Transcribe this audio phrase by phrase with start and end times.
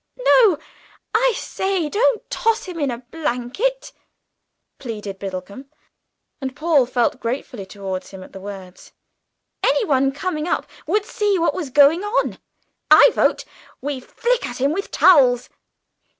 [0.17, 0.57] "No,
[1.13, 3.91] I say, don't toss him in a blanket,"
[4.79, 5.65] pleaded Biddlecomb,
[6.41, 8.93] and Paul felt gratefully towards him at the words;
[9.61, 12.39] "anyone coming up would see what was going on.
[12.89, 13.45] I vote
[13.79, 15.49] we flick at him with towels."